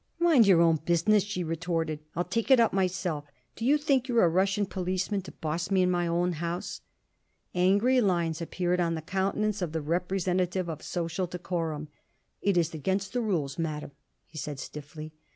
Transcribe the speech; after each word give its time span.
"Mind 0.17 0.47
your 0.47 0.61
own 0.61 0.77
business," 0.83 1.21
she 1.21 1.43
retorted. 1.43 1.99
"I'll 2.15 2.23
take 2.23 2.49
it 2.49 2.59
up 2.59 2.73
myself. 2.73 3.25
Do 3.55 3.63
you 3.65 3.77
think 3.77 4.07
you're 4.07 4.23
a 4.23 4.29
Russian 4.29 4.65
policeman 4.65 5.21
to 5.21 5.31
boss 5.31 5.69
me 5.69 5.83
in 5.83 5.91
my 5.91 6.07
own 6.07 6.31
house?" 6.31 6.81
Angry 7.53 8.01
lines 8.01 8.41
appeared 8.41 8.79
on 8.79 8.95
the 8.95 9.03
countenance 9.03 9.61
of 9.61 9.73
the 9.73 9.81
representative 9.83 10.67
of 10.67 10.81
social 10.81 11.27
decorum. 11.27 11.87
"It 12.41 12.57
is 12.57 12.73
against 12.73 13.13
the 13.13 13.21
rules, 13.21 13.59
Madam," 13.59 13.91
he 14.25 14.39
said 14.39 14.57
stiffly. 14.57 15.13